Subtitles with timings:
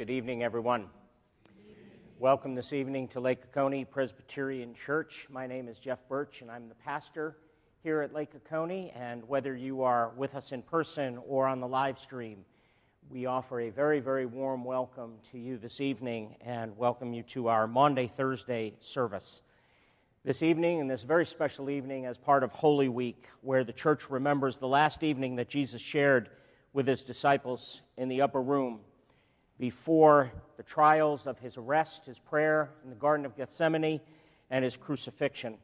[0.00, 0.86] Good evening, everyone.
[2.18, 5.26] Welcome this evening to Lake Oconee Presbyterian Church.
[5.28, 7.36] My name is Jeff Birch, and I'm the pastor
[7.82, 8.92] here at Lake Oconee.
[8.96, 12.46] And whether you are with us in person or on the live stream,
[13.10, 17.48] we offer a very, very warm welcome to you this evening and welcome you to
[17.48, 19.42] our Maundy Thursday service.
[20.24, 24.08] This evening, and this very special evening, as part of Holy Week, where the church
[24.08, 26.30] remembers the last evening that Jesus shared
[26.72, 28.80] with his disciples in the upper room
[29.60, 34.00] before the trials of his arrest, his prayer in the Garden of Gethsemane,
[34.50, 35.58] and his crucifixion.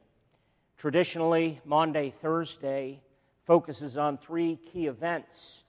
[0.77, 3.01] Traditionally, Maundy, Thursday
[3.45, 5.63] focuses on three key events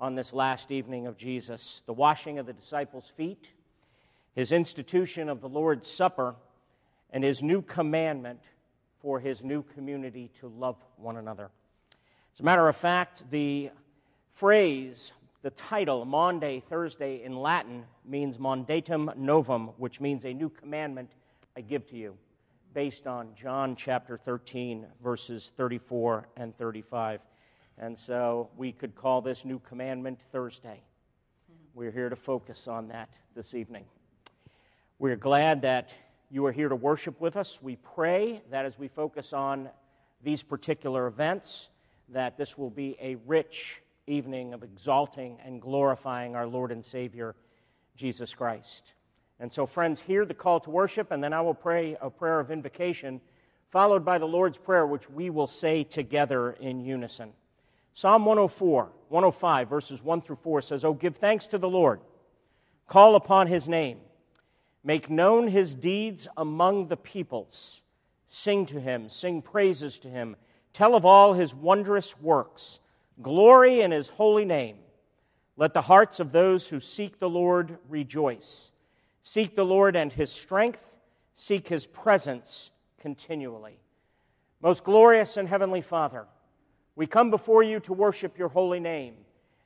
[0.00, 3.50] on this last evening of Jesus the washing of the disciples' feet,
[4.34, 6.34] his institution of the Lord's Supper,
[7.12, 8.40] and his new commandment
[9.02, 11.50] for his new community to love one another.
[12.32, 13.70] As a matter of fact, the
[14.32, 15.12] phrase
[15.44, 21.10] the title, Maundy Thursday in Latin, means Mandatum Novum, which means a new commandment
[21.54, 22.16] I give to you,
[22.72, 27.20] based on John chapter 13, verses 34 and 35.
[27.76, 30.80] And so we could call this New Commandment Thursday.
[31.74, 33.84] We're here to focus on that this evening.
[34.98, 35.94] We're glad that
[36.30, 37.58] you are here to worship with us.
[37.60, 39.68] We pray that as we focus on
[40.22, 41.68] these particular events,
[42.08, 47.34] that this will be a rich evening of exalting and glorifying our Lord and Savior,
[47.96, 48.92] Jesus Christ.
[49.40, 52.40] And so, friends, hear the call to worship, and then I will pray a prayer
[52.40, 53.20] of invocation,
[53.70, 57.32] followed by the Lord's Prayer, which we will say together in unison.
[57.94, 62.00] Psalm 104, 105, verses 1 through 4 says, Oh, give thanks to the Lord,
[62.88, 63.98] call upon his name,
[64.82, 67.82] make known his deeds among the peoples,
[68.28, 70.36] sing to him, sing praises to him,
[70.72, 72.80] tell of all his wondrous works.
[73.22, 74.76] Glory in his holy name.
[75.56, 78.72] Let the hearts of those who seek the Lord rejoice.
[79.22, 80.96] Seek the Lord and his strength,
[81.34, 82.70] seek his presence
[83.00, 83.78] continually.
[84.60, 86.26] Most glorious and heavenly Father,
[86.96, 89.14] we come before you to worship your holy name,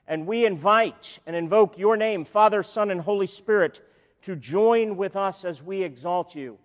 [0.07, 3.81] and we invite and invoke your name, Father, Son, and Holy Spirit,
[4.21, 6.57] to join with us as we exalt you,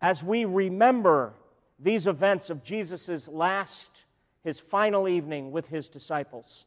[0.00, 1.34] as we remember
[1.78, 4.05] these events of Jesus' last
[4.46, 6.66] his final evening with his disciples.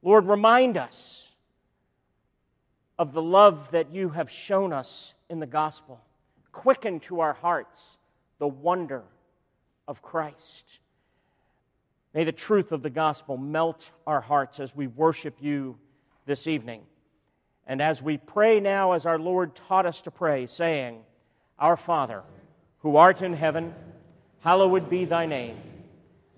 [0.00, 1.28] Lord, remind us
[3.00, 6.00] of the love that you have shown us in the gospel.
[6.52, 7.98] Quicken to our hearts
[8.38, 9.02] the wonder
[9.88, 10.78] of Christ.
[12.14, 15.76] May the truth of the gospel melt our hearts as we worship you
[16.26, 16.82] this evening.
[17.66, 21.00] And as we pray now, as our Lord taught us to pray, saying,
[21.58, 22.22] Our Father,
[22.82, 23.74] who art in heaven,
[24.42, 25.56] hallowed be thy name.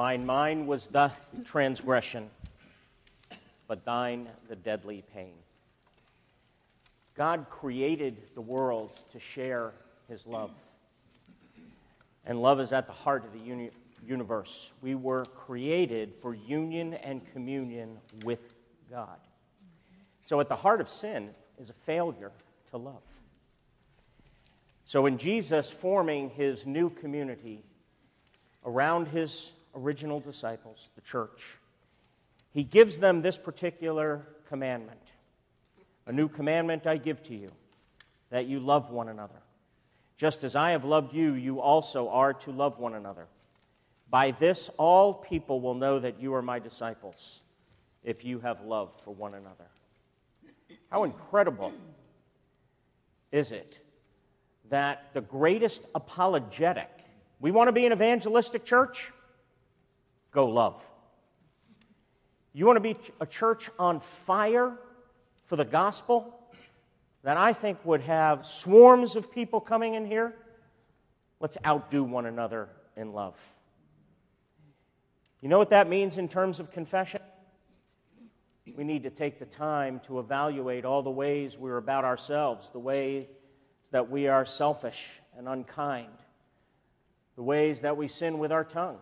[0.00, 1.12] Mine, mine was the
[1.44, 2.30] transgression,
[3.68, 5.34] but thine the deadly pain.
[7.14, 9.72] God created the world to share
[10.08, 10.52] his love.
[12.24, 14.70] And love is at the heart of the uni- universe.
[14.80, 18.54] We were created for union and communion with
[18.90, 19.18] God.
[20.24, 21.28] So, at the heart of sin
[21.60, 22.32] is a failure
[22.70, 23.02] to love.
[24.86, 27.62] So, in Jesus forming his new community
[28.64, 31.56] around his original disciples, the church,
[32.52, 35.00] he gives them this particular commandment
[36.06, 37.52] A new commandment I give to you,
[38.30, 39.42] that you love one another.
[40.16, 43.26] Just as I have loved you, you also are to love one another.
[44.10, 47.40] By this, all people will know that you are my disciples,
[48.02, 49.66] if you have love for one another.
[50.90, 51.72] How incredible
[53.30, 53.78] is it
[54.68, 56.90] that the greatest apologetic,
[57.38, 59.12] we want to be an evangelistic church?
[60.30, 60.82] Go love.
[62.52, 64.76] You want to be a church on fire
[65.44, 66.34] for the gospel
[67.22, 70.34] that I think would have swarms of people coming in here?
[71.38, 73.36] Let's outdo one another in love.
[75.40, 77.20] You know what that means in terms of confession?
[78.76, 82.78] We need to take the time to evaluate all the ways we're about ourselves, the
[82.78, 83.26] ways
[83.90, 85.06] that we are selfish
[85.36, 86.12] and unkind,
[87.36, 88.98] the ways that we sin with our tongue,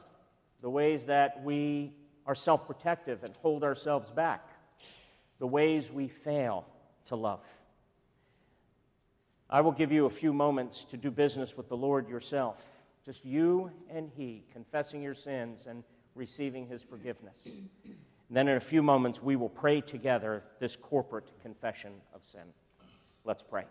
[0.60, 1.92] the ways that we
[2.26, 4.48] are self protective and hold ourselves back,
[5.38, 6.66] the ways we fail
[7.06, 7.44] to love.
[9.50, 12.62] I will give you a few moments to do business with the Lord yourself,
[13.04, 15.82] just you and He, confessing your sins and
[16.14, 17.38] receiving His forgiveness.
[17.44, 22.42] And then in a few moments, we will pray together this corporate confession of sin.
[23.24, 23.64] Let's pray.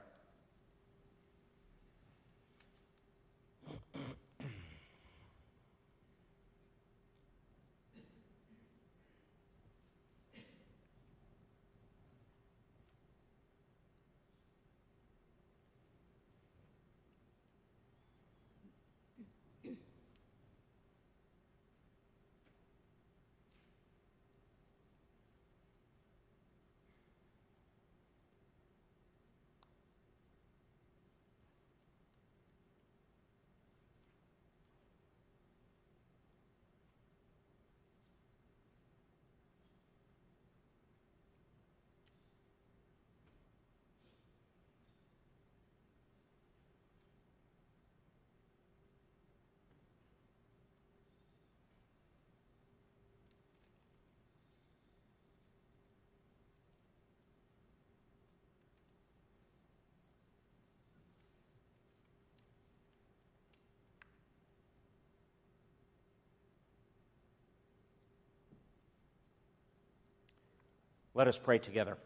[71.18, 71.98] Let us pray together.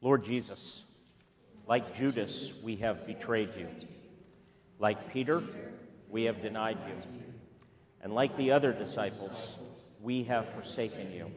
[0.00, 0.82] Lord Jesus,
[1.68, 3.68] like Judas, we have betrayed you.
[4.80, 5.40] Like Peter,
[6.10, 6.94] we have denied you.
[8.02, 9.54] And like the other disciples,
[10.02, 11.30] we have forsaken you.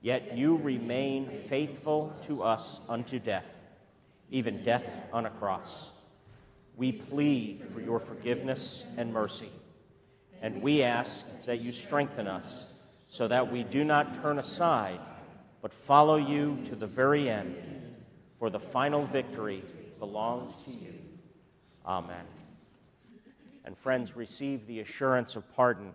[0.00, 3.44] Yet you remain faithful to us unto death,
[4.30, 5.90] even death on a cross.
[6.78, 9.50] We plead for your forgiveness and mercy,
[10.40, 15.00] and we ask that you strengthen us so that we do not turn aside
[15.66, 17.56] but follow you to the very end,
[18.38, 19.64] for the final victory
[19.98, 20.94] belongs to you.
[21.84, 22.24] Amen.
[23.64, 25.90] And friends, receive the assurance of pardon.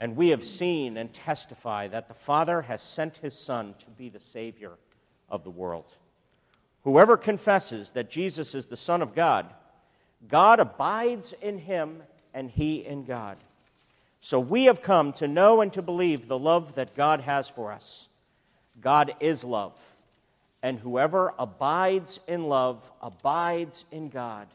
[0.00, 4.08] And we have seen and testify that the Father has sent his Son to be
[4.08, 4.72] the Savior
[5.28, 5.92] of the world.
[6.82, 9.54] Whoever confesses that Jesus is the Son of God,
[10.26, 12.02] God abides in him
[12.34, 13.36] and he in God.
[14.20, 17.70] So we have come to know and to believe the love that God has for
[17.70, 18.08] us.
[18.80, 19.78] God is love,
[20.62, 24.48] and whoever abides in love abides in God,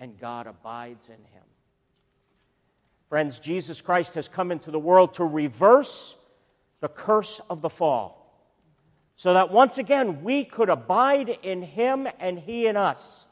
[0.00, 1.44] and God abides in him.
[3.08, 6.16] Friends, Jesus Christ has come into the world to reverse
[6.80, 8.18] the curse of the fall,
[9.16, 13.26] so that once again we could abide in him and he in us.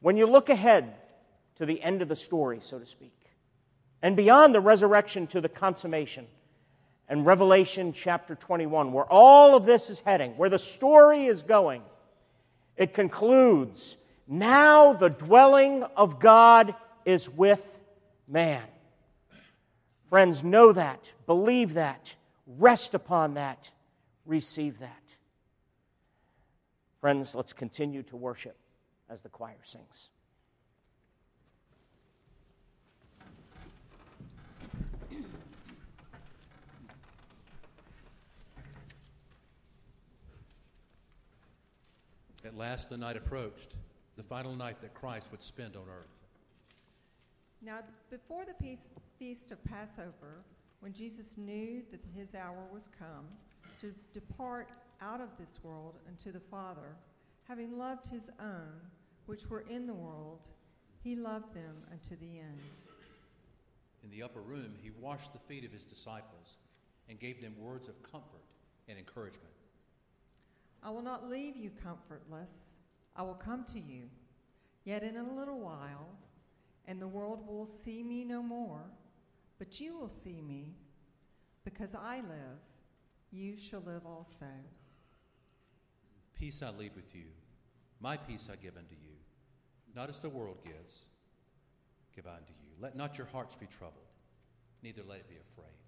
[0.00, 0.94] When you look ahead
[1.56, 3.12] to the end of the story, so to speak,
[4.02, 6.26] and beyond the resurrection to the consummation,
[7.08, 11.82] and Revelation chapter 21, where all of this is heading, where the story is going,
[12.76, 13.96] it concludes
[14.26, 17.64] now the dwelling of God is with
[18.26, 18.64] man.
[20.08, 22.14] Friends, know that, believe that,
[22.46, 23.70] rest upon that,
[24.24, 25.02] receive that.
[27.00, 28.56] Friends, let's continue to worship
[29.08, 30.08] as the choir sings.
[42.46, 43.74] At last the night approached,
[44.16, 46.16] the final night that Christ would spend on earth.
[47.60, 50.44] Now, before the peace, feast of Passover,
[50.80, 53.26] when Jesus knew that his hour was come
[53.80, 54.70] to depart
[55.02, 56.96] out of this world unto the Father,
[57.48, 58.80] having loved his own
[59.26, 60.48] which were in the world,
[61.02, 62.60] he loved them unto the end.
[64.04, 66.58] In the upper room, he washed the feet of his disciples
[67.08, 68.44] and gave them words of comfort
[68.88, 69.52] and encouragement.
[70.86, 72.76] I will not leave you comfortless.
[73.16, 74.04] I will come to you.
[74.84, 76.06] Yet in a little while,
[76.86, 78.84] and the world will see me no more,
[79.58, 80.76] but you will see me.
[81.64, 82.60] Because I live,
[83.32, 84.46] you shall live also.
[86.38, 87.24] Peace I leave with you,
[87.98, 89.16] my peace I give unto you.
[89.96, 91.06] Not as the world gives,
[92.14, 92.70] give I unto you.
[92.80, 94.12] Let not your hearts be troubled,
[94.84, 95.85] neither let it be afraid.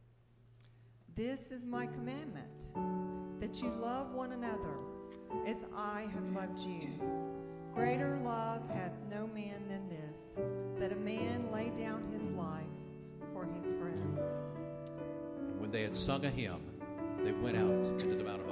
[1.19, 4.77] This is my commandment that you love one another
[5.49, 6.91] as I have loved you.
[7.75, 10.37] Greater love hath no man than this,
[10.79, 12.63] that a man lay down his life
[13.33, 14.37] for his friends.
[15.41, 16.63] And when they had sung a hymn,
[17.25, 18.48] they went out into the Mount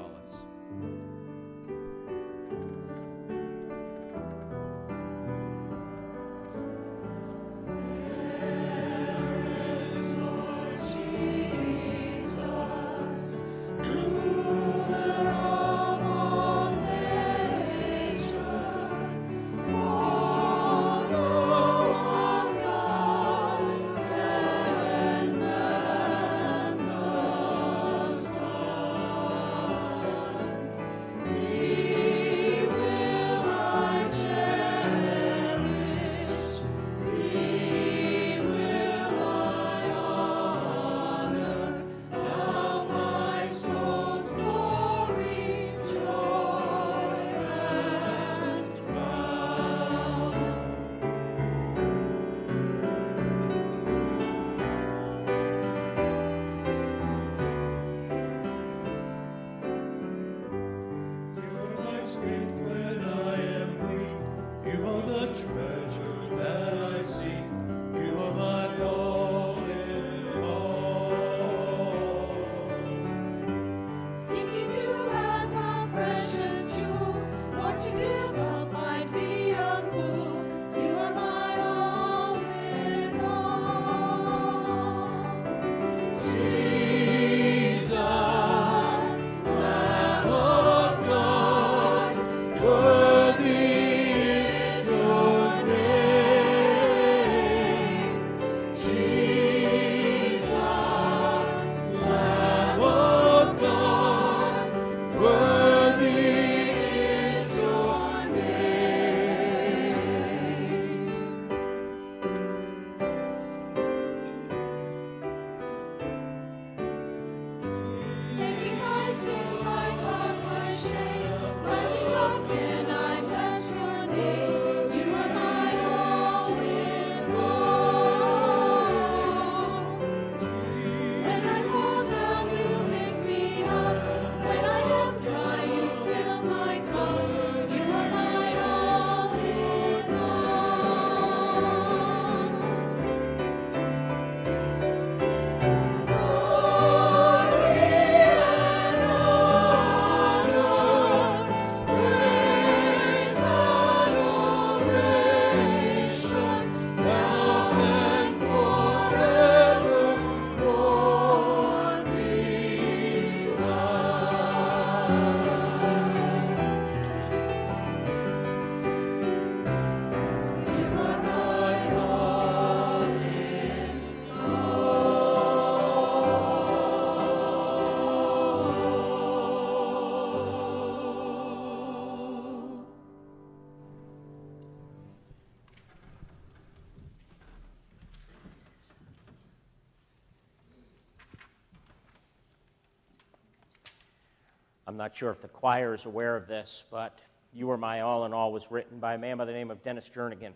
[194.96, 197.18] I'm not sure if the choir is aware of this, but
[197.52, 199.84] You Are My All in All was written by a man by the name of
[199.84, 200.52] Dennis Jernigan.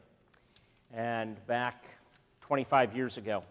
[0.95, 1.85] And back
[2.41, 3.43] 25 years ago,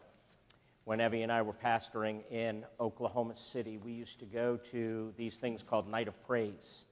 [0.85, 5.37] when Evie and I were pastoring in Oklahoma City, we used to go to these
[5.37, 6.85] things called Night of Praise,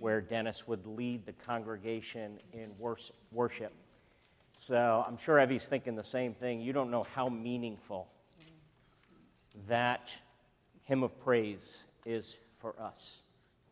[0.00, 2.72] where Dennis would lead the congregation in
[3.30, 3.72] worship.
[4.58, 6.60] So I'm sure Evie's thinking the same thing.
[6.60, 8.08] You don't know how meaningful
[9.68, 10.08] that
[10.82, 13.18] hymn of praise is for us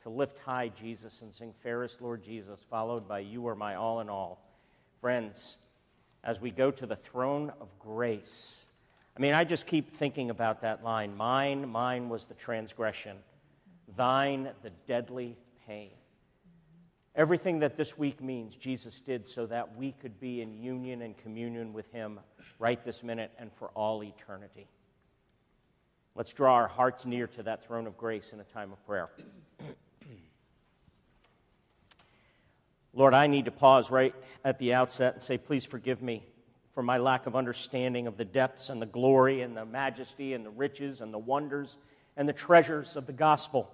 [0.05, 4.01] to lift high Jesus and sing Fairest Lord Jesus, followed by You Are My All
[4.01, 4.39] in All.
[5.01, 5.57] Friends,
[6.23, 8.55] as we go to the throne of grace,
[9.17, 13.17] I mean, I just keep thinking about that line Mine, mine was the transgression,
[13.97, 15.91] thine the deadly pain.
[17.17, 21.17] Everything that this week means, Jesus did so that we could be in union and
[21.17, 22.21] communion with Him
[22.59, 24.67] right this minute and for all eternity.
[26.15, 29.09] Let's draw our hearts near to that throne of grace in a time of prayer.
[32.95, 36.25] Lord, I need to pause right at the outset and say, please forgive me
[36.75, 40.45] for my lack of understanding of the depths and the glory and the majesty and
[40.45, 41.79] the riches and the wonders
[42.17, 43.71] and the treasures of the gospel.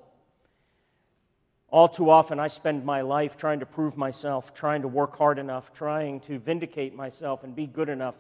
[1.69, 5.39] All too often, I spend my life trying to prove myself, trying to work hard
[5.39, 8.17] enough, trying to vindicate myself and be good enough.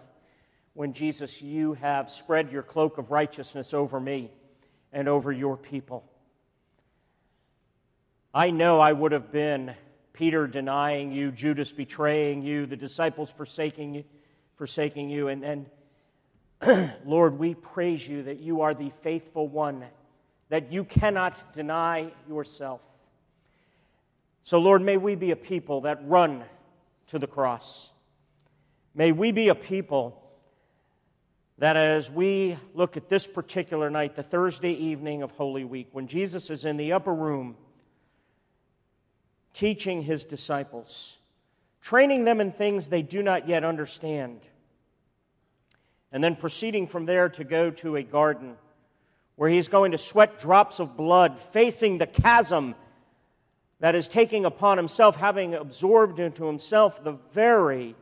[0.75, 4.31] When Jesus, you have spread your cloak of righteousness over me
[4.93, 6.05] and over your people.
[8.33, 9.75] I know I would have been
[10.12, 14.05] Peter denying you, Judas betraying you, the disciples forsaking you,
[14.57, 15.29] forsaking you.
[15.29, 15.66] And,
[16.62, 19.85] and Lord, we praise you that you are the faithful one,
[20.49, 22.81] that you cannot deny yourself.
[24.44, 26.44] So, Lord, may we be a people that run
[27.09, 27.90] to the cross.
[28.94, 30.20] May we be a people
[31.59, 36.09] that as we look at this particular night, the Thursday evening of Holy Week, when
[36.09, 37.55] Jesus is in the upper room
[39.55, 41.19] teaching his disciples,
[41.81, 44.41] training them in things they do not yet understand,
[46.13, 48.57] and then proceeding from there to go to a garden
[49.37, 52.75] where he's going to sweat drops of blood, facing the chasm
[53.79, 57.97] that is taking upon himself, having absorbed into himself the very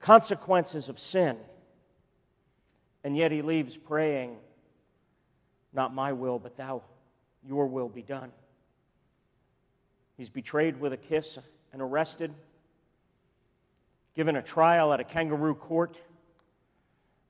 [0.00, 1.36] consequences of sin.
[3.04, 4.36] And yet he leaves praying,
[5.72, 6.82] Not my will, but thou,
[7.46, 8.32] your will be done.
[10.16, 11.38] He's betrayed with a kiss
[11.72, 12.32] and arrested,
[14.14, 15.98] given a trial at a kangaroo court,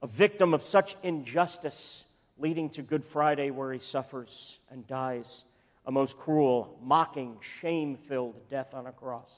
[0.03, 2.05] a victim of such injustice,
[2.39, 5.45] leading to Good Friday, where he suffers and dies
[5.87, 9.31] a most cruel, mocking, shame filled death on a cross.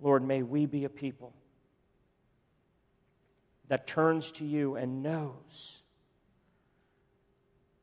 [0.00, 1.32] Lord, may we be a people
[3.68, 5.82] that turns to you and knows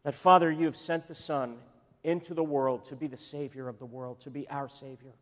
[0.03, 1.57] that, Father, you have sent the Son
[2.03, 5.13] into the world to be the Savior of the world, to be our Savior.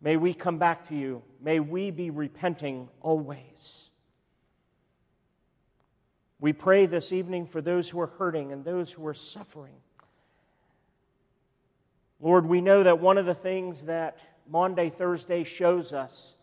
[0.00, 1.22] May we come back to you.
[1.40, 3.90] May we be repenting always.
[6.40, 9.76] We pray this evening for those who are hurting and those who are suffering.
[12.20, 16.34] Lord, we know that one of the things that Maundy, Thursday shows us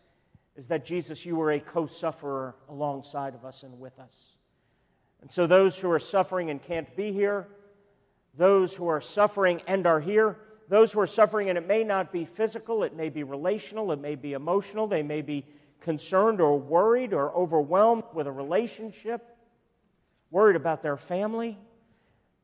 [0.56, 4.36] is that Jesus, you were a co sufferer alongside of us and with us.
[5.20, 7.46] And so, those who are suffering and can't be here,
[8.36, 10.38] those who are suffering and are here,
[10.68, 14.00] those who are suffering and it may not be physical, it may be relational, it
[14.00, 15.44] may be emotional, they may be
[15.80, 19.36] concerned or worried or overwhelmed with a relationship
[20.30, 21.58] worried about their family.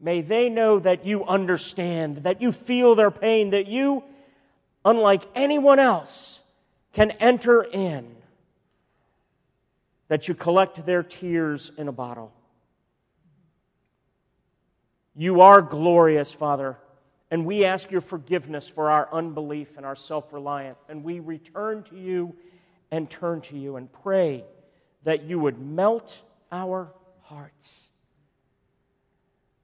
[0.01, 4.05] May they know that you understand, that you feel their pain, that you,
[4.85, 6.41] unlike anyone else,
[6.93, 8.17] can enter in,
[10.09, 12.33] that you collect their tears in a bottle.
[15.17, 16.77] You are glorious, Father,
[17.31, 20.79] and we ask your forgiveness for our unbelief and our self reliance.
[20.91, 22.37] And we return to you
[22.91, 24.45] and turn to you and pray
[25.05, 26.21] that you would melt
[26.53, 27.89] our hearts.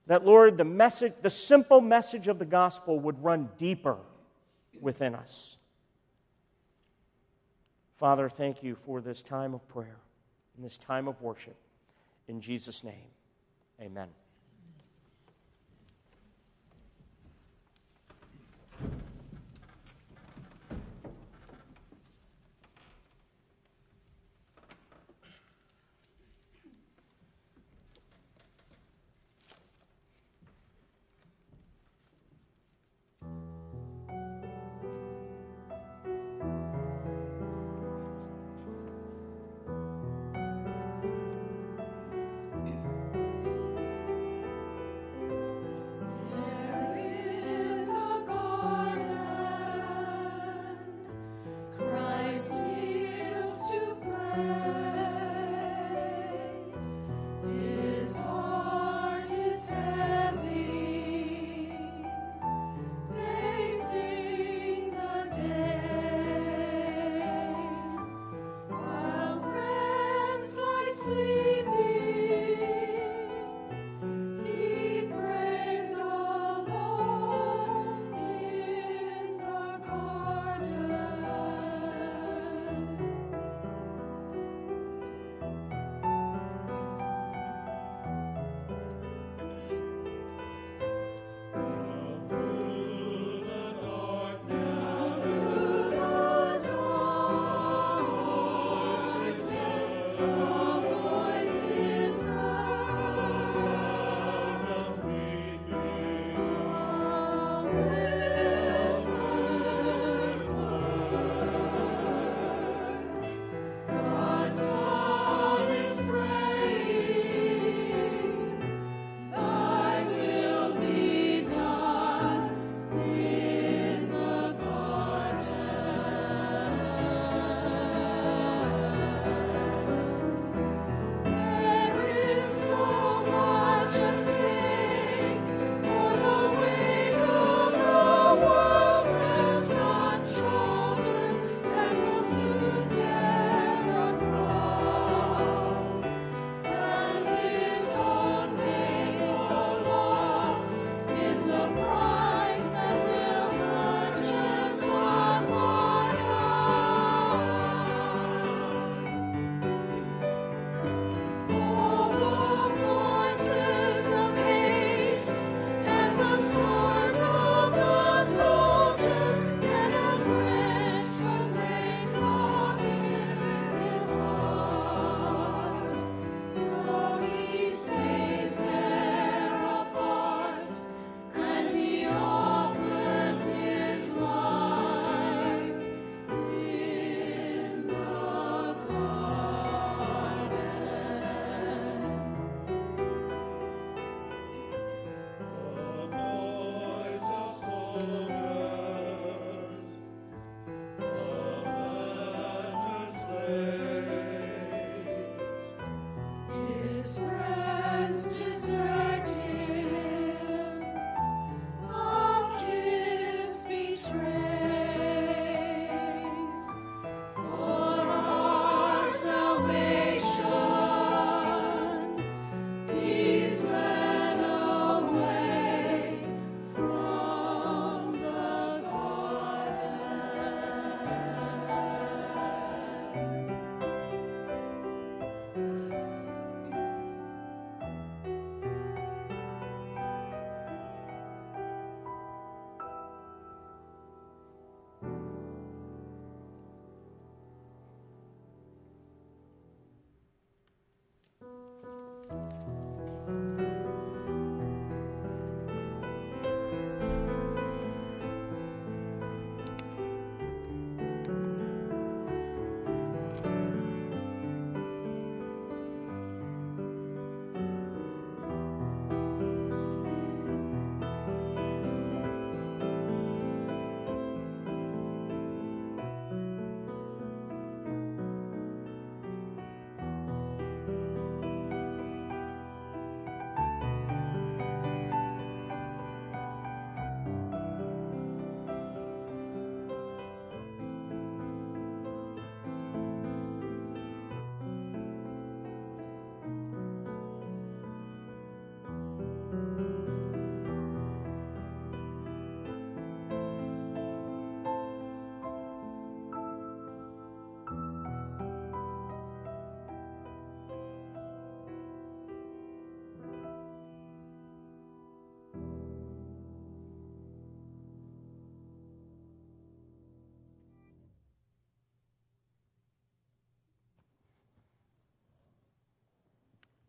[0.06, 3.98] That, Lord, the message, the simple message of the gospel would run deeper
[4.80, 5.58] within us.
[7.98, 9.98] Father, thank you for this time of prayer
[10.56, 11.56] and this time of worship.
[12.26, 13.10] In Jesus' name,
[13.80, 14.08] amen.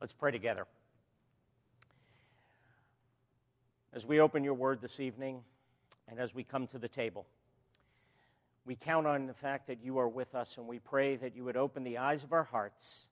[0.04, 0.68] Let's pray together.
[3.94, 5.40] As we open your word this evening
[6.10, 7.26] and as we come to the table,
[8.66, 11.46] we count on the fact that you are with us and we pray that you
[11.46, 13.06] would open the eyes of our hearts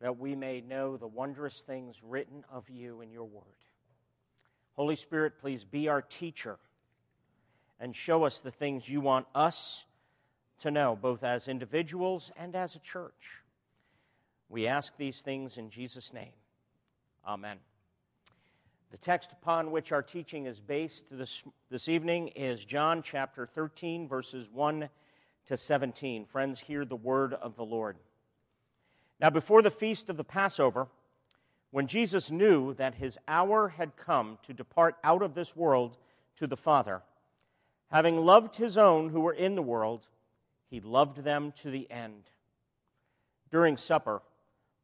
[0.00, 3.44] that we may know the wondrous things written of you in your word.
[4.76, 6.56] Holy Spirit, please be our teacher
[7.78, 9.84] and show us the things you want us
[10.60, 13.42] to know, both as individuals and as a church.
[14.48, 16.32] We ask these things in Jesus' name.
[17.26, 17.58] Amen.
[18.92, 24.08] The text upon which our teaching is based this, this evening is John chapter 13,
[24.08, 24.88] verses 1
[25.46, 26.24] to 17.
[26.24, 27.96] Friends, hear the word of the Lord.
[29.20, 30.86] Now, before the feast of the Passover,
[31.72, 35.96] when Jesus knew that his hour had come to depart out of this world
[36.36, 37.02] to the Father,
[37.90, 40.06] having loved his own who were in the world,
[40.70, 42.30] he loved them to the end.
[43.50, 44.22] During supper,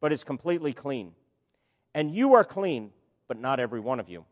[0.00, 1.12] but is completely clean.
[1.94, 2.90] And you are clean,
[3.28, 4.24] but not every one of you.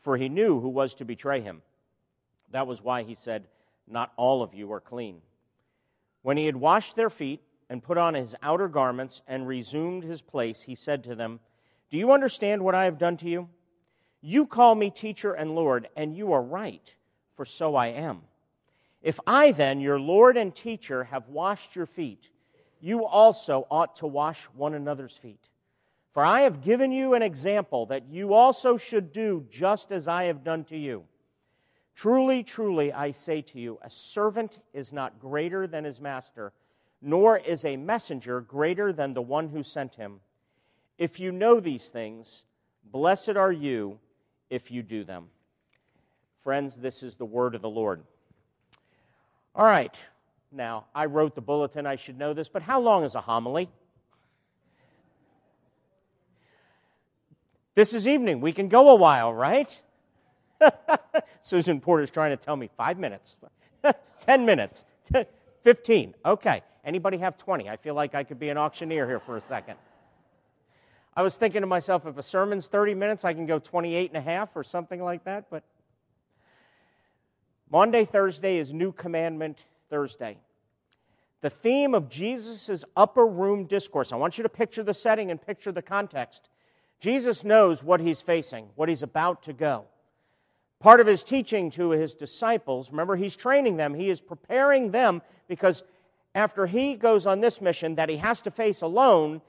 [0.00, 1.62] For he knew who was to betray him.
[2.50, 3.46] That was why he said,
[3.86, 5.20] Not all of you are clean.
[6.22, 10.22] When he had washed their feet and put on his outer garments and resumed his
[10.22, 11.40] place, he said to them,
[11.90, 13.48] Do you understand what I have done to you?
[14.20, 16.94] You call me teacher and Lord, and you are right,
[17.36, 18.22] for so I am.
[19.00, 22.28] If I then, your Lord and teacher, have washed your feet,
[22.80, 25.48] you also ought to wash one another's feet.
[26.12, 30.24] For I have given you an example that you also should do just as I
[30.24, 31.04] have done to you.
[31.94, 36.52] Truly, truly, I say to you, a servant is not greater than his master,
[37.02, 40.20] nor is a messenger greater than the one who sent him.
[40.96, 42.44] If you know these things,
[42.84, 43.98] blessed are you
[44.50, 45.26] if you do them.
[46.42, 48.02] Friends, this is the word of the Lord.
[49.54, 49.94] All right,
[50.50, 53.68] Now, I wrote the bulletin, I should know this, but how long is a homily?
[57.74, 58.40] This is evening.
[58.40, 59.82] We can go a while, right?
[61.42, 63.36] Susan Porter's trying to tell me five minutes,
[64.20, 64.84] 10 minutes,
[65.64, 66.14] 15.
[66.24, 66.62] Okay.
[66.84, 67.68] Anybody have 20?
[67.68, 69.76] I feel like I could be an auctioneer here for a second.
[71.14, 74.16] I was thinking to myself, if a sermon's 30 minutes, I can go 28 and
[74.16, 75.50] a half or something like that.
[75.50, 75.62] But
[77.70, 80.38] Maundy, Thursday is New Commandment Thursday.
[81.40, 85.40] The theme of Jesus' upper room discourse, I want you to picture the setting and
[85.40, 86.48] picture the context.
[87.00, 89.84] Jesus knows what he's facing, what he's about to go.
[90.80, 95.22] Part of his teaching to his disciples, remember, he's training them, he is preparing them
[95.48, 95.82] because
[96.34, 99.40] after he goes on this mission that he has to face alone,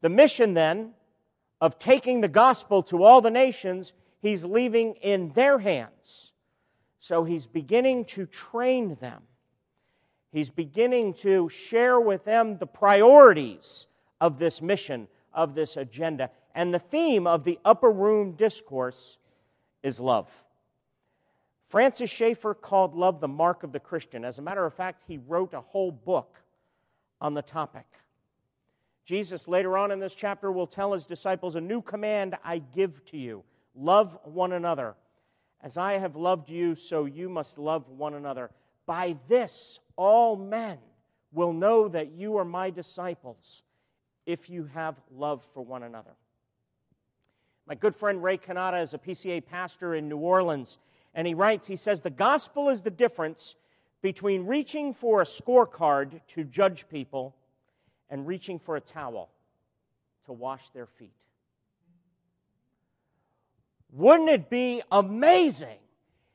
[0.00, 0.92] the mission then
[1.60, 6.32] of taking the gospel to all the nations, he's leaving in their hands.
[7.00, 9.22] So he's beginning to train them.
[10.30, 13.86] He's beginning to share with them the priorities
[14.20, 16.30] of this mission, of this agenda.
[16.54, 19.18] And the theme of the upper room discourse
[19.82, 20.28] is love.
[21.68, 24.24] Francis Schaeffer called love the mark of the Christian.
[24.24, 26.40] As a matter of fact, he wrote a whole book
[27.20, 27.86] on the topic.
[29.04, 33.04] Jesus, later on in this chapter, will tell his disciples, A new command I give
[33.06, 33.42] to you
[33.74, 34.94] love one another.
[35.62, 38.50] As I have loved you, so you must love one another.
[38.88, 40.78] By this, all men
[41.30, 43.62] will know that you are my disciples
[44.24, 46.12] if you have love for one another.
[47.66, 50.78] My good friend Ray Cannata is a PCA pastor in New Orleans,
[51.14, 53.56] and he writes, he says, The gospel is the difference
[54.00, 57.36] between reaching for a scorecard to judge people
[58.08, 59.28] and reaching for a towel
[60.24, 61.12] to wash their feet.
[63.92, 65.76] Wouldn't it be amazing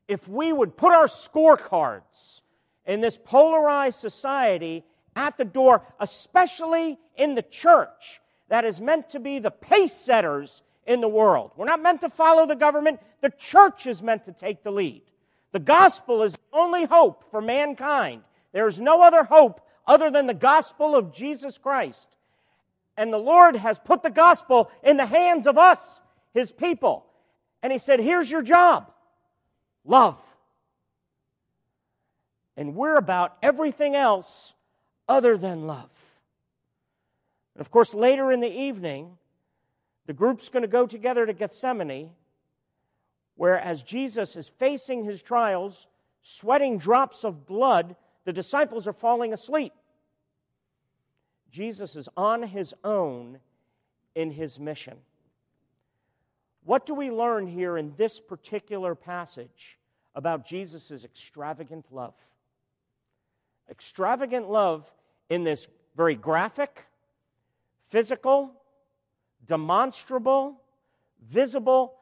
[0.07, 2.41] if we would put our scorecards
[2.85, 4.83] in this polarized society
[5.15, 10.63] at the door, especially in the church that is meant to be the pace setters
[10.85, 11.51] in the world?
[11.55, 15.03] We're not meant to follow the government, the church is meant to take the lead.
[15.53, 18.23] The gospel is the only hope for mankind.
[18.51, 22.17] There is no other hope other than the gospel of Jesus Christ.
[22.97, 26.01] And the Lord has put the gospel in the hands of us,
[26.33, 27.05] his people.
[27.61, 28.91] And he said, Here's your job
[29.85, 30.17] love.
[32.55, 34.53] And we're about everything else
[35.07, 35.89] other than love.
[37.55, 39.17] And of course, later in the evening,
[40.05, 42.11] the group's going to go together to Gethsemane,
[43.35, 45.87] where as Jesus is facing his trials,
[46.21, 49.73] sweating drops of blood, the disciples are falling asleep.
[51.51, 53.39] Jesus is on his own
[54.15, 54.97] in his mission.
[56.65, 59.77] What do we learn here in this particular passage
[60.15, 62.15] about Jesus' extravagant love?
[63.69, 64.91] Extravagant love
[65.29, 66.85] in this very graphic,
[67.87, 68.53] physical,
[69.45, 70.61] demonstrable,
[71.27, 71.95] visible,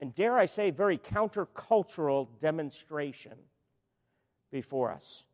[0.00, 3.32] and dare I say, very countercultural demonstration
[4.50, 5.24] before us.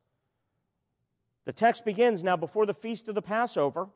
[1.45, 3.89] The text begins now before the feast of the Passover,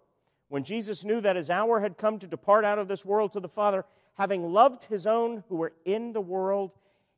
[0.48, 3.40] when Jesus knew that his hour had come to depart out of this world to
[3.40, 3.84] the Father,
[4.16, 6.72] having loved his own who were in the world,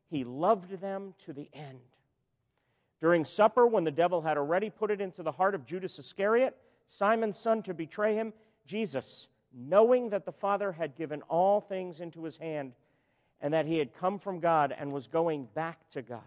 [0.09, 1.79] he loved them to the end.
[3.01, 6.55] During supper, when the devil had already put it into the heart of Judas Iscariot,
[6.89, 8.33] Simon's son, to betray him,
[8.65, 12.73] Jesus, knowing that the Father had given all things into his hand,
[13.41, 16.21] and that he had come from God and was going back to God.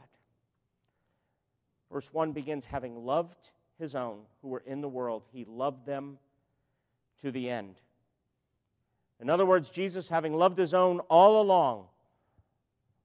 [1.92, 6.18] Verse 1 begins having loved his own who were in the world, he loved them
[7.20, 7.74] to the end.
[9.20, 11.86] In other words, Jesus, having loved his own all along,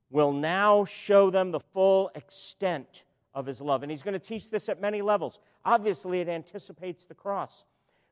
[0.09, 3.03] will now show them the full extent
[3.33, 3.83] of his love.
[3.83, 5.39] And he's going to teach this at many levels.
[5.63, 7.65] Obviously, it anticipates the cross,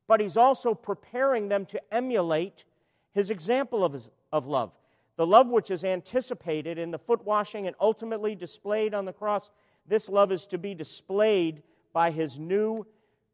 [0.08, 2.66] but he's also preparing them to emulate
[3.14, 4.72] his example of, his, of love.
[5.16, 9.50] The love which is anticipated in the foot washing and ultimately displayed on the cross,
[9.88, 12.86] this love is to be displayed by his new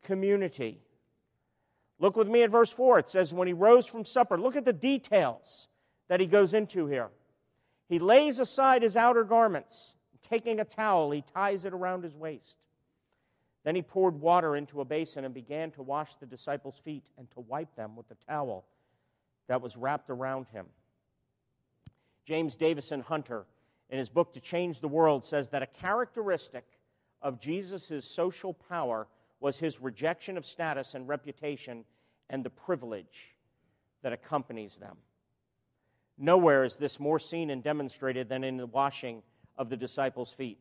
[0.04, 0.80] community.
[2.02, 3.00] Look with me at verse 4.
[3.00, 5.70] It says, When he rose from supper, look at the details
[6.10, 7.10] that he goes into here.
[7.88, 9.94] He lays aside his outer garments,
[10.28, 12.58] taking a towel, he ties it around his waist.
[13.64, 17.30] Then he poured water into a basin and began to wash the disciples' feet and
[17.32, 18.66] to wipe them with the towel
[19.48, 20.66] that was wrapped around him.
[22.26, 23.46] James Davison Hunter,
[23.92, 26.66] in his book To Change the World, says that a characteristic
[27.22, 29.08] of Jesus' social power
[29.42, 31.84] was his rejection of status and reputation
[32.30, 33.36] and the privilege
[34.04, 34.96] that accompanies them.
[36.18, 39.24] Nowhere is this more seen and demonstrated than in the washing
[39.58, 40.60] of the disciples' feet.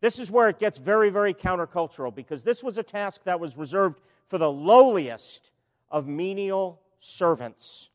[0.00, 3.56] This is where it gets very, very countercultural because this was a task that was
[3.56, 5.50] reserved for the lowliest
[5.90, 7.88] of menial servants.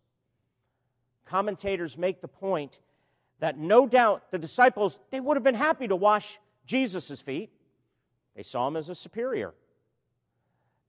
[1.26, 2.80] Commentators make the point
[3.40, 7.52] that no doubt the disciples they would have been happy to wash Jesus' feet.
[8.36, 9.54] They saw him as a superior.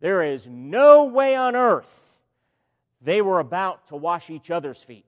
[0.03, 1.95] There is no way on earth
[3.03, 5.07] they were about to wash each other's feet.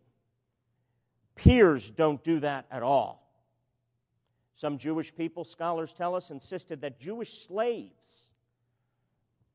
[1.35, 3.29] Peers don't do that at all.
[4.55, 8.29] Some Jewish people, scholars tell us, insisted that Jewish slaves,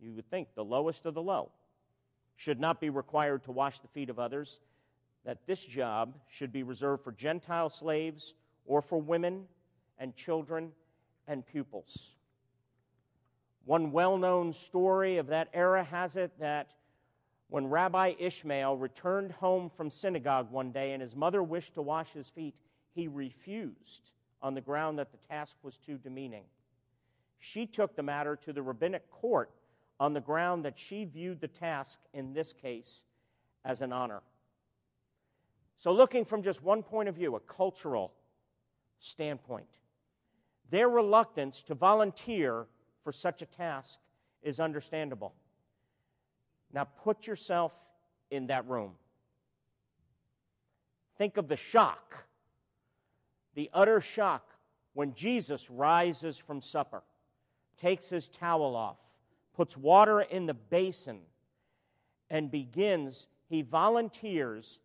[0.02, 1.52] you would think the lowest of the low,
[2.36, 4.60] should not be required to wash the feet of others,
[5.24, 8.34] that this job should be reserved for Gentile slaves
[8.66, 9.46] or for women
[10.00, 10.74] and children
[11.30, 12.16] and pupils.
[13.70, 16.74] One well known story of that era has it that
[17.50, 22.12] when Rabbi Ishmael returned home from synagogue one day and his mother wished to wash
[22.12, 22.56] his feet,
[22.96, 26.46] he refused on the ground that the task was too demeaning.
[27.38, 29.52] She took the matter to the rabbinic court
[30.00, 33.04] on the ground that she viewed the task, in this case,
[33.66, 34.24] as an honor.
[35.78, 38.14] So, looking from just one point of view, a cultural
[39.00, 39.70] standpoint,
[40.72, 42.66] their reluctance to volunteer
[43.04, 44.00] for such a task
[44.42, 45.34] is understandable.
[46.74, 47.74] Now, put yourself
[48.30, 48.92] in that room.
[51.18, 52.26] Think of the shock
[53.60, 54.56] the utter shock
[54.94, 57.04] when Jesus rises from supper,
[57.82, 58.98] takes his towel off,
[59.54, 61.20] puts water in the basin,
[62.30, 64.80] and begins, he volunteers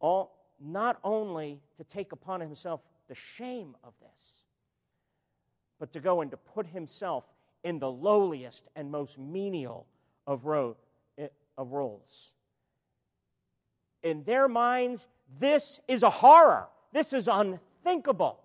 [0.00, 4.43] all, not only to take upon himself the shame of this,
[5.78, 7.24] but to go and to put himself
[7.62, 9.86] in the lowliest and most menial
[10.26, 10.76] of, ro-
[11.18, 12.32] eh, of roles.
[14.02, 15.08] In their minds,
[15.40, 16.66] this is a horror.
[16.92, 18.38] This is unthinkable.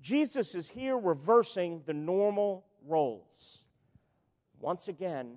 [0.00, 3.64] Jesus is here reversing the normal roles.
[4.60, 5.36] Once again,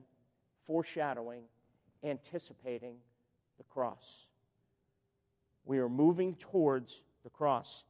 [0.65, 1.43] foreshadowing,
[2.03, 2.95] anticipating
[3.57, 4.27] the cross.
[5.65, 7.85] We are moving towards the cross.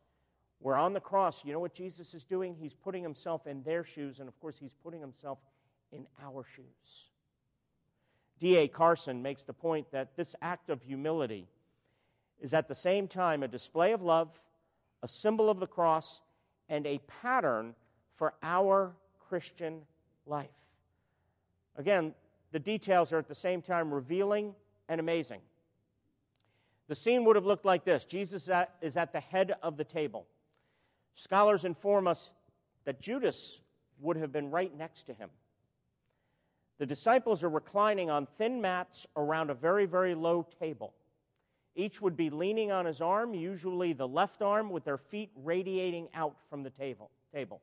[0.61, 1.43] We're on the cross.
[1.45, 2.55] You know what Jesus is doing?
[2.59, 5.39] He's putting himself in their shoes, and of course, he's putting himself
[5.91, 7.05] in our shoes.
[8.39, 8.67] D.A.
[8.67, 11.47] Carson makes the point that this act of humility
[12.39, 14.31] is at the same time a display of love,
[15.03, 16.21] a symbol of the cross,
[16.67, 17.73] and a pattern
[18.15, 18.95] for our
[19.29, 19.81] Christian
[20.25, 20.49] life.
[21.77, 22.13] Again,
[22.51, 24.53] the details are at the same time revealing
[24.87, 25.41] and amazing.
[26.87, 28.49] The scene would have looked like this Jesus
[28.81, 30.27] is at the head of the table.
[31.19, 32.29] Scholars inform us
[32.85, 33.59] that Judas
[33.99, 35.29] would have been right next to him.
[36.77, 40.93] The disciples are reclining on thin mats around a very, very low table.
[41.75, 46.07] Each would be leaning on his arm, usually the left arm, with their feet radiating
[46.13, 47.11] out from the table.
[47.33, 47.59] table.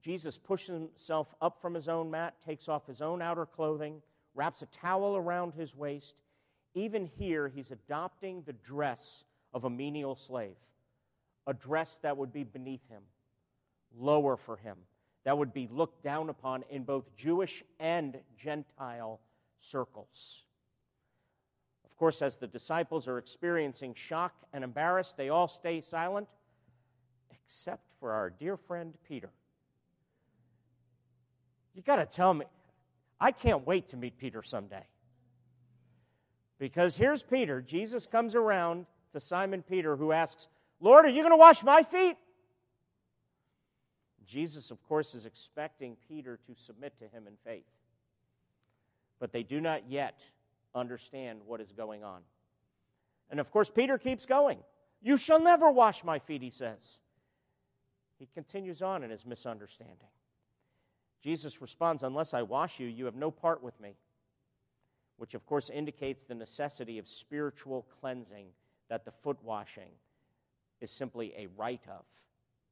[0.00, 4.00] Jesus pushes himself up from his own mat, takes off his own outer clothing,
[4.36, 6.14] wraps a towel around his waist.
[6.74, 10.54] Even here, he's adopting the dress of a menial slave,
[11.46, 13.02] a dress that would be beneath him,
[13.96, 14.76] lower for him,
[15.24, 19.20] that would be looked down upon in both Jewish and Gentile
[19.58, 20.44] circles
[21.84, 26.26] Of course, as the disciples are experiencing shock and embarrassed, they all stay silent,
[27.30, 29.30] except for our dear friend Peter.
[31.74, 32.46] You got to tell me,
[33.20, 34.84] I can't wait to meet Peter someday.
[36.58, 37.60] Because here's Peter.
[37.60, 40.48] Jesus comes around to Simon Peter, who asks,
[40.82, 42.16] Lord, are you going to wash my feet?
[44.26, 47.64] Jesus, of course, is expecting Peter to submit to him in faith.
[49.20, 50.18] But they do not yet
[50.74, 52.22] understand what is going on.
[53.30, 54.58] And of course, Peter keeps going.
[55.00, 56.98] You shall never wash my feet, he says.
[58.18, 60.08] He continues on in his misunderstanding.
[61.22, 63.94] Jesus responds, Unless I wash you, you have no part with me.
[65.16, 68.46] Which, of course, indicates the necessity of spiritual cleansing
[68.88, 69.90] that the foot washing
[70.82, 72.04] is simply a rite of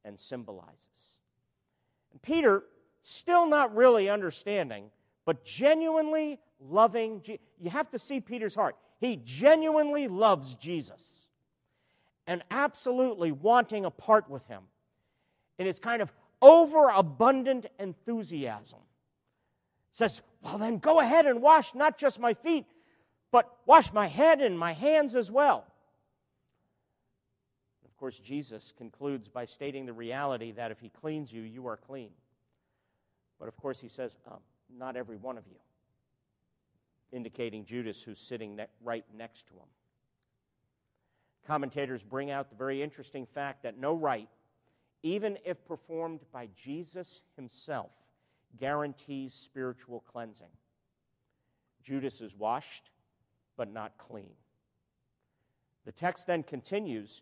[0.03, 1.17] and symbolizes.
[2.11, 2.63] And Peter,
[3.03, 4.85] still not really understanding,
[5.25, 7.21] but genuinely loving.
[7.59, 8.75] You have to see Peter's heart.
[8.99, 11.27] He genuinely loves Jesus
[12.27, 14.63] and absolutely wanting a part with him
[15.57, 18.79] in his kind of overabundant enthusiasm.
[19.93, 22.65] Says, Well, then go ahead and wash not just my feet,
[23.31, 25.65] but wash my head and my hands as well.
[28.01, 32.09] Course, Jesus concludes by stating the reality that if he cleans you, you are clean.
[33.39, 34.39] But of course, he says, um,
[34.75, 35.57] Not every one of you
[37.11, 39.67] indicating Judas, who's sitting ne- right next to him.
[41.45, 44.29] Commentators bring out the very interesting fact that no rite
[45.03, 47.91] even if performed by Jesus himself,
[48.59, 50.47] guarantees spiritual cleansing.
[51.83, 52.89] Judas is washed,
[53.57, 54.33] but not clean.
[55.85, 57.21] The text then continues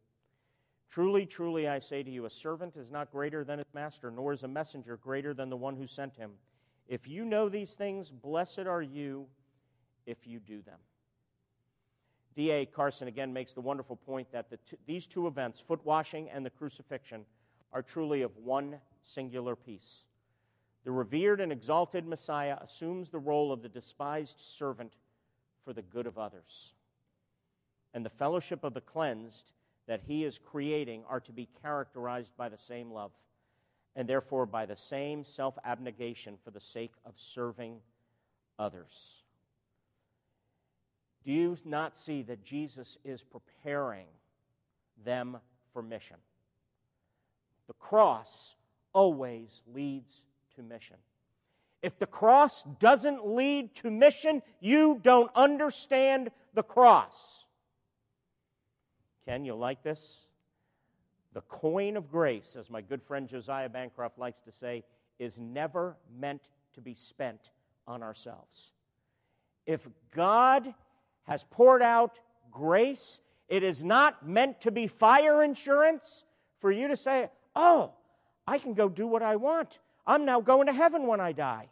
[0.91, 4.33] Truly, truly, I say to you, a servant is not greater than his master, nor
[4.33, 6.31] is a messenger greater than the one who sent him.
[6.89, 9.25] If you know these things, blessed are you
[10.05, 10.79] if you do them.
[12.35, 12.65] D.A.
[12.65, 16.49] Carson again makes the wonderful point that the these two events, foot washing and the
[16.49, 17.25] crucifixion,
[17.71, 20.03] are truly of one singular piece.
[20.83, 24.93] The revered and exalted Messiah assumes the role of the despised servant
[25.63, 26.73] for the good of others.
[27.93, 29.51] And the fellowship of the cleansed
[29.87, 33.11] that he is creating are to be characterized by the same love
[33.95, 37.77] and therefore by the same self abnegation for the sake of serving
[38.57, 39.23] others.
[41.23, 44.07] Do you not see that Jesus is preparing
[45.03, 45.37] them
[45.73, 46.17] for mission?
[47.67, 48.55] The cross
[48.93, 50.21] always leads
[50.55, 50.97] to mission.
[51.81, 57.45] If the cross doesn't lead to mission, you don't understand the cross.
[59.31, 60.27] Ken, you like this?
[61.31, 64.83] The coin of grace, as my good friend Josiah Bancroft likes to say,
[65.19, 66.41] is never meant
[66.73, 67.39] to be spent
[67.87, 68.73] on ourselves.
[69.65, 70.73] If God
[71.23, 72.19] has poured out
[72.51, 76.25] grace, it is not meant to be fire insurance
[76.59, 77.93] for you to say, oh,
[78.45, 79.79] I can go do what I want.
[80.05, 81.69] I'm now going to heaven when I die.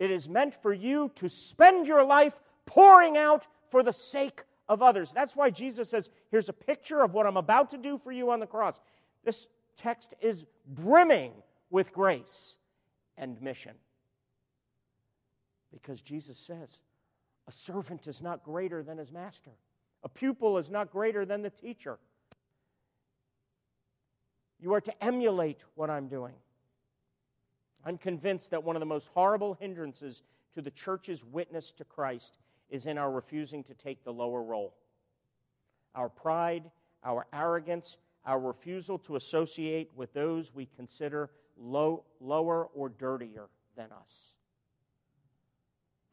[0.00, 2.34] It is meant for you to spend your life
[2.66, 5.12] pouring out for the sake of others.
[5.12, 8.30] That's why Jesus says, Here's a picture of what I'm about to do for you
[8.30, 8.80] on the cross.
[9.24, 11.32] This text is brimming
[11.70, 12.56] with grace
[13.18, 13.74] and mission.
[15.72, 16.80] Because Jesus says,
[17.48, 19.50] A servant is not greater than his master,
[20.04, 21.98] a pupil is not greater than the teacher.
[24.60, 26.34] You are to emulate what I'm doing.
[27.84, 30.22] I'm convinced that one of the most horrible hindrances
[30.54, 32.38] to the church's witness to Christ
[32.70, 34.74] is in our refusing to take the lower role.
[35.94, 36.70] Our pride,
[37.04, 43.90] our arrogance, our refusal to associate with those we consider low, lower or dirtier than
[43.92, 44.34] us.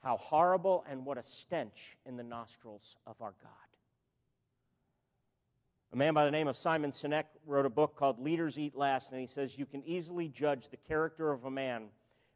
[0.02, 3.52] How horrible and what a stench in the nostrils of our God.
[5.94, 9.12] A man by the name of Simon Sinek wrote a book called Leaders Eat Last,
[9.12, 11.86] and he says you can easily judge the character of a man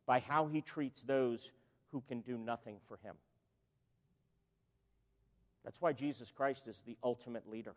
[0.05, 1.51] by how he treats those
[1.91, 3.15] who can do nothing for him.
[5.63, 7.75] That's why Jesus Christ is the ultimate leader.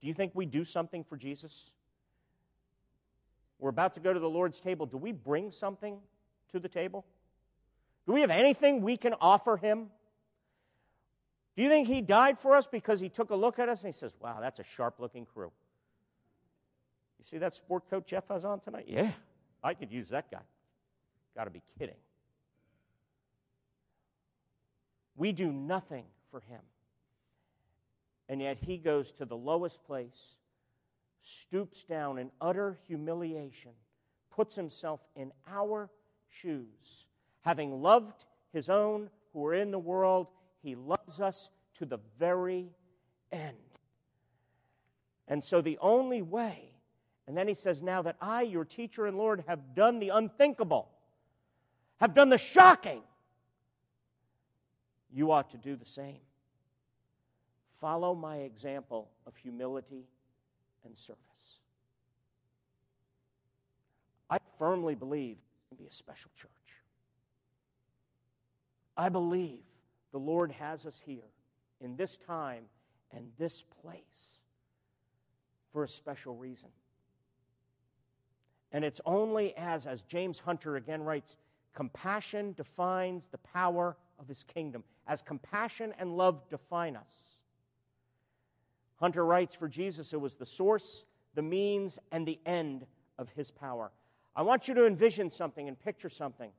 [0.00, 1.70] Do you think we do something for Jesus?
[3.58, 4.86] We're about to go to the Lord's table.
[4.86, 5.98] Do we bring something
[6.52, 7.04] to the table?
[8.06, 9.88] Do we have anything we can offer him?
[11.56, 13.92] Do you think he died for us because he took a look at us and
[13.92, 15.52] he says, Wow, that's a sharp looking crew?
[17.18, 18.86] You see that sport coat Jeff has on tonight?
[18.88, 19.10] Yeah,
[19.62, 20.40] I could use that guy.
[21.36, 21.96] Got to be kidding.
[25.16, 26.60] We do nothing for him.
[28.28, 30.36] And yet he goes to the lowest place,
[31.22, 33.72] stoops down in utter humiliation,
[34.30, 35.90] puts himself in our
[36.28, 37.06] shoes.
[37.42, 40.28] Having loved his own who are in the world,
[40.62, 42.70] he loves us to the very
[43.32, 43.56] end.
[45.26, 46.72] And so the only way,
[47.26, 50.88] and then he says, Now that I, your teacher and Lord, have done the unthinkable,
[52.00, 53.02] have done the shocking,
[55.12, 56.20] you ought to do the same.
[57.80, 60.04] Follow my example of humility
[60.84, 61.18] and service.
[64.28, 66.50] I firmly believe it can be a special church.
[68.96, 69.60] I believe
[70.12, 71.30] the Lord has us here
[71.80, 72.64] in this time
[73.12, 74.40] and this place
[75.72, 76.68] for a special reason.
[78.72, 81.36] And it's only as, as James Hunter again writes,
[81.74, 87.42] compassion defines the power of his kingdom, as compassion and love define us.
[88.94, 91.04] Hunter writes, for Jesus, it was the source,
[91.34, 92.86] the means, and the end
[93.18, 93.90] of his power.
[94.36, 96.52] I want you to envision something and picture something.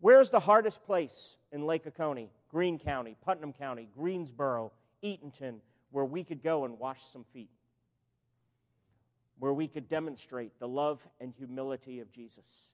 [0.00, 2.30] Where's the hardest place in Lake Oconee?
[2.50, 4.72] Greene County, Putnam County, Greensboro,
[5.04, 5.56] Eatonton,
[5.90, 7.50] where we could go and wash some feet,
[9.38, 12.70] where we could demonstrate the love and humility of Jesus.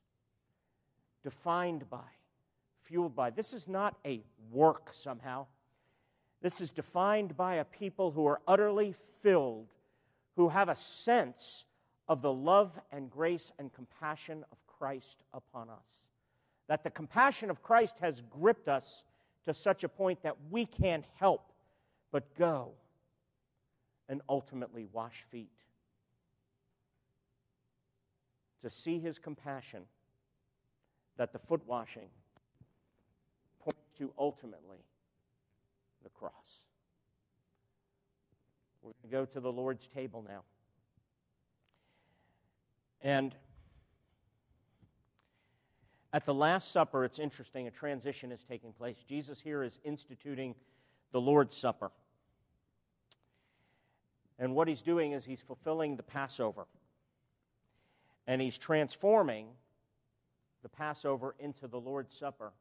[1.23, 2.09] defined by,
[2.89, 3.31] fueled by.
[3.31, 5.47] This is not a work somehow.
[6.41, 9.69] This is defined by a people who are utterly filled,
[10.37, 11.65] who have a sense
[12.09, 15.85] of the love and grace and compassion of Christ upon us.
[16.69, 19.03] That the compassion of Christ has gripped us
[19.45, 21.53] to such a point that we can't help
[22.13, 22.73] but go
[24.09, 25.51] and ultimately wash feet.
[28.63, 29.83] To see his compassion,
[31.17, 32.09] that the foot washing
[33.99, 34.79] to ultimately
[36.03, 36.33] the cross.
[38.83, 40.43] We're going to go to the Lord's table now.
[43.03, 43.35] And
[46.13, 48.97] at the Last Supper, it's interesting, a transition is taking place.
[49.07, 50.55] Jesus here is instituting
[51.13, 51.91] the Lord's Supper.
[54.39, 56.67] And what he's doing is he's fulfilling the Passover.
[58.27, 59.49] And he's transforming
[60.63, 62.53] the Passover into the Lord's Supper.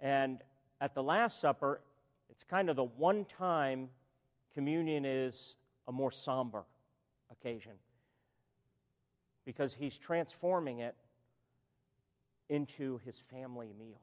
[0.00, 0.40] And
[0.80, 1.80] at the Last Supper,
[2.30, 3.88] it's kind of the one time
[4.52, 5.56] communion is
[5.88, 6.64] a more somber
[7.30, 7.72] occasion
[9.44, 10.94] because he's transforming it
[12.48, 14.00] into his family meal.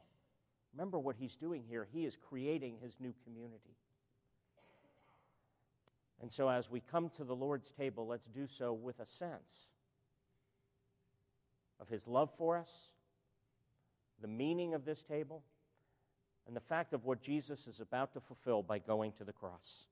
[0.73, 1.87] Remember what he's doing here.
[1.93, 3.77] He is creating his new community.
[6.21, 9.67] And so, as we come to the Lord's table, let's do so with a sense
[11.79, 12.71] of his love for us,
[14.21, 15.43] the meaning of this table,
[16.47, 19.85] and the fact of what Jesus is about to fulfill by going to the cross.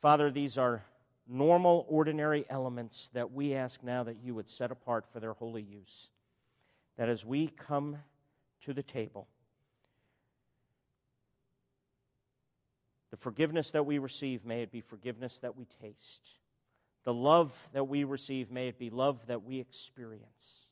[0.00, 0.84] Father, these are
[1.28, 5.62] normal, ordinary elements that we ask now that you would set apart for their holy
[5.62, 6.08] use.
[6.96, 7.98] That as we come
[8.64, 9.28] to the table,
[13.10, 16.30] the forgiveness that we receive, may it be forgiveness that we taste.
[17.04, 20.66] The love that we receive, may it be love that we experience.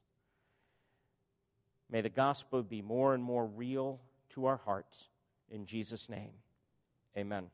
[1.91, 4.01] May the gospel be more and more real
[4.31, 5.09] to our hearts.
[5.51, 6.31] In Jesus' name,
[7.16, 7.47] amen.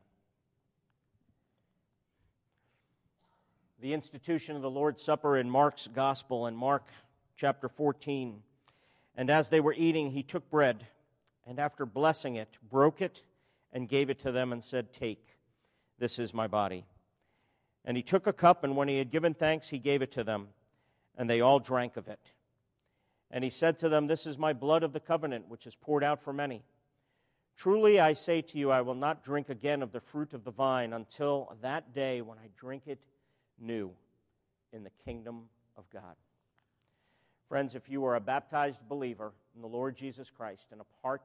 [3.79, 6.87] The institution of the Lord's Supper in Mark's Gospel, in Mark
[7.35, 8.41] chapter 14.
[9.15, 10.85] And as they were eating, he took bread,
[11.45, 13.21] and after blessing it, broke it,
[13.71, 15.23] and gave it to them, and said, Take,
[15.99, 16.85] this is my body.
[17.85, 20.23] And he took a cup, and when he had given thanks, he gave it to
[20.23, 20.49] them,
[21.17, 22.19] and they all drank of it.
[23.29, 26.03] And he said to them, This is my blood of the covenant, which is poured
[26.03, 26.63] out for many.
[27.57, 30.51] Truly I say to you, I will not drink again of the fruit of the
[30.51, 33.03] vine until that day when I drink it
[33.59, 33.91] new
[34.71, 36.15] in the kingdom of God.
[37.49, 41.21] Friends, if you are a baptized believer in the Lord Jesus Christ and a part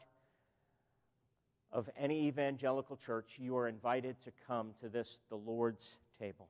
[1.73, 6.49] of any evangelical church, you are invited to come to this, the Lord's table.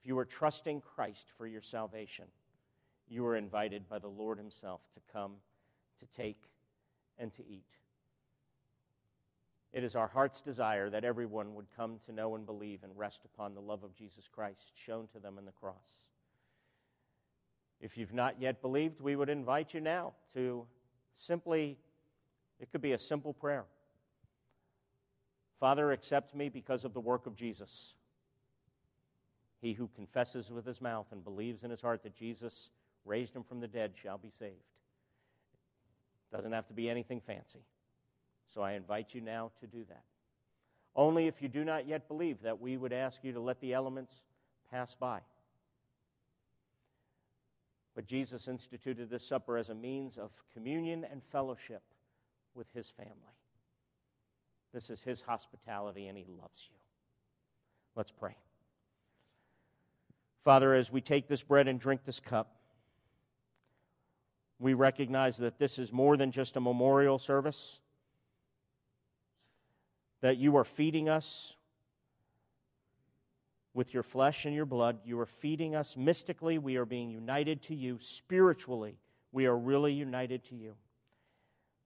[0.00, 2.24] If you are trusting Christ for your salvation,
[3.08, 5.32] you are invited by the Lord Himself to come,
[6.00, 6.42] to take,
[7.18, 7.64] and to eat.
[9.72, 13.24] It is our heart's desire that everyone would come to know and believe and rest
[13.24, 16.06] upon the love of Jesus Christ shown to them in the cross.
[17.80, 20.66] If you've not yet believed, we would invite you now to
[21.14, 21.76] simply,
[22.58, 23.64] it could be a simple prayer.
[25.60, 27.94] Father, accept me because of the work of Jesus.
[29.60, 32.70] He who confesses with his mouth and believes in his heart that Jesus
[33.06, 34.54] raised him from the dead shall be saved.
[36.32, 37.64] Doesn't have to be anything fancy.
[38.52, 40.04] So I invite you now to do that.
[40.94, 43.74] Only if you do not yet believe that we would ask you to let the
[43.74, 44.12] elements
[44.70, 45.20] pass by.
[47.94, 51.82] But Jesus instituted this supper as a means of communion and fellowship
[52.54, 53.12] with his family.
[54.72, 56.76] This is his hospitality, and he loves you.
[57.94, 58.36] Let's pray.
[60.44, 62.55] Father, as we take this bread and drink this cup,
[64.58, 67.80] we recognize that this is more than just a memorial service,
[70.22, 71.54] that you are feeding us
[73.74, 74.98] with your flesh and your blood.
[75.04, 76.56] You are feeding us mystically.
[76.56, 77.98] We are being united to you.
[78.00, 78.96] Spiritually,
[79.32, 80.74] we are really united to you.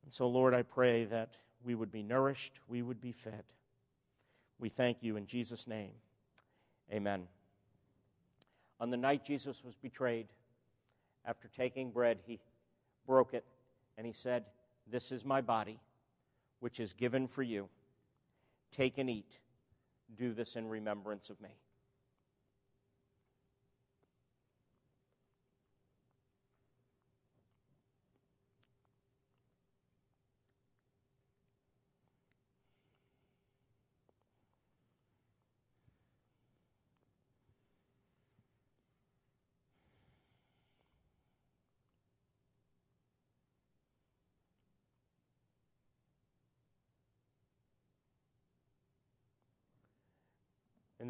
[0.04, 1.30] And so, Lord, I pray that
[1.64, 3.42] we would be nourished, we would be fed.
[4.60, 5.92] We thank you in Jesus' name.
[6.92, 7.24] Amen.
[8.78, 10.28] On the night Jesus was betrayed,
[11.26, 12.38] after taking bread, he
[13.06, 13.44] broke it,
[13.96, 14.44] and he said,
[14.86, 15.80] This is my body,
[16.60, 17.68] which is given for you.
[18.76, 19.38] Take and eat.
[20.16, 21.50] Do this in remembrance of me.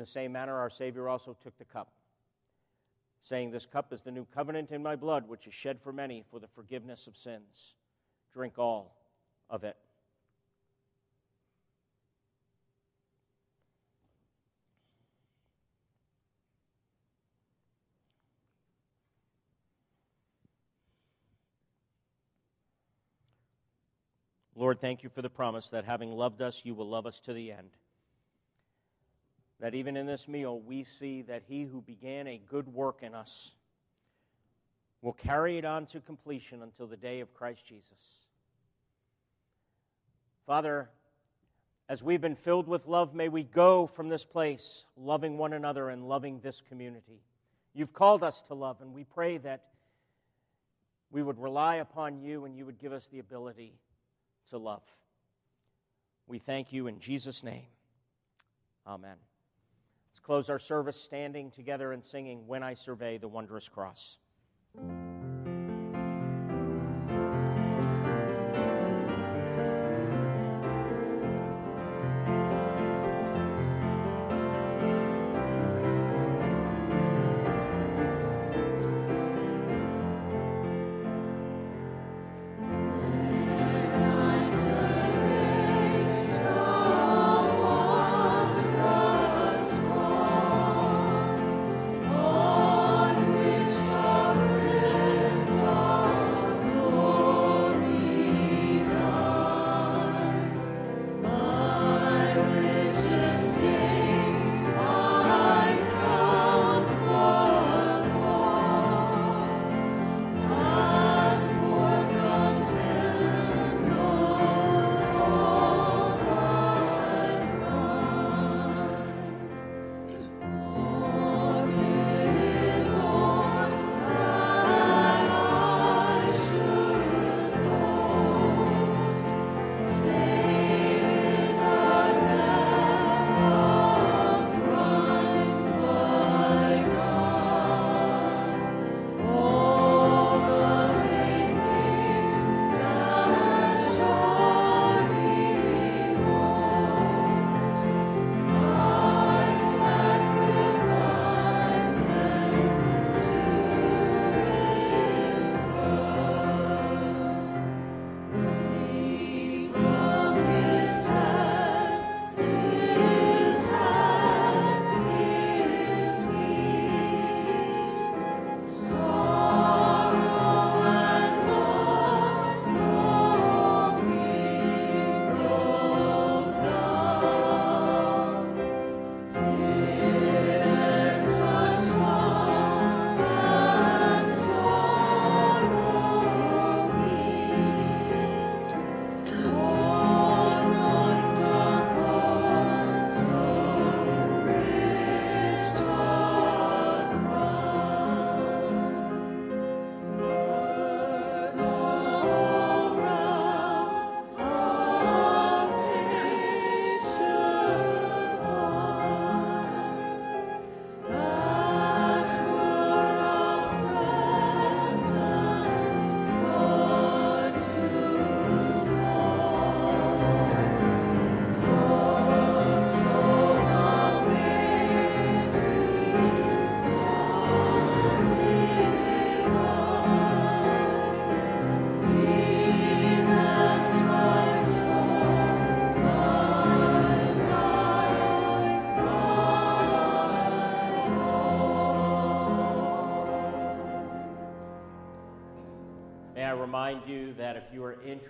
[0.00, 1.92] The same manner, our Savior also took the cup,
[3.22, 6.24] saying, This cup is the new covenant in my blood, which is shed for many
[6.30, 7.74] for the forgiveness of sins.
[8.32, 8.96] Drink all
[9.50, 9.76] of it.
[24.56, 27.32] Lord, thank you for the promise that having loved us, you will love us to
[27.32, 27.70] the end.
[29.60, 33.14] That even in this meal, we see that he who began a good work in
[33.14, 33.52] us
[35.02, 38.26] will carry it on to completion until the day of Christ Jesus.
[40.46, 40.88] Father,
[41.88, 45.90] as we've been filled with love, may we go from this place loving one another
[45.90, 47.22] and loving this community.
[47.74, 49.64] You've called us to love, and we pray that
[51.10, 53.74] we would rely upon you and you would give us the ability
[54.50, 54.82] to love.
[56.26, 57.66] We thank you in Jesus' name.
[58.86, 59.16] Amen.
[60.20, 64.18] Let's close our service standing together and singing When I Survey the Wondrous Cross.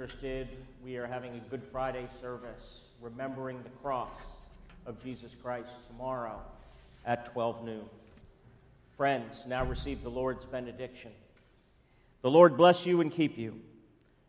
[0.00, 0.48] Interested,
[0.82, 4.08] we are having a Good Friday service remembering the cross
[4.86, 6.40] of Jesus Christ tomorrow
[7.04, 7.84] at 12 noon.
[8.96, 11.10] Friends, now receive the Lord's benediction.
[12.22, 13.60] The Lord bless you and keep you.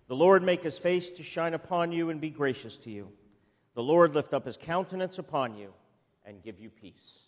[0.10, 3.08] The Lord make his face to shine upon you and be gracious to you.
[3.74, 5.72] The Lord lift up his countenance upon you
[6.26, 7.20] and give you peace.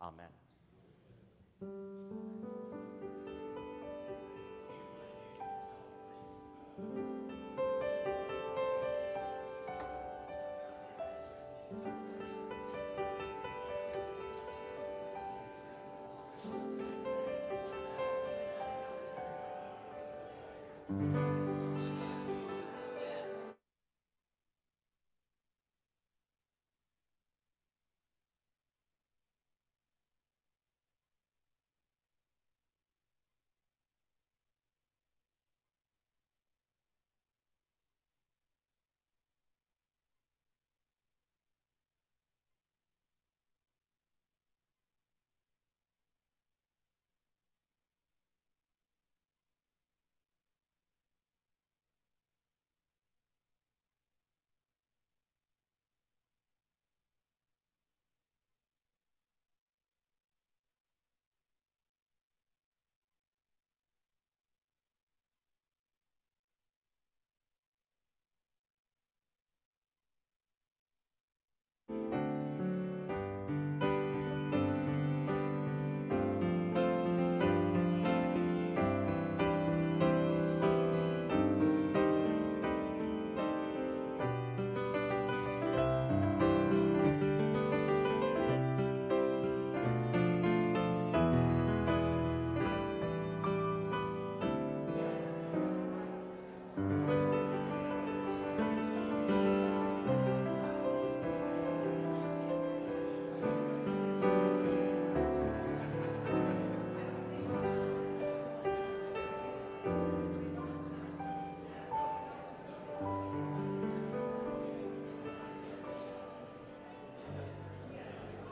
[0.00, 0.24] Amen.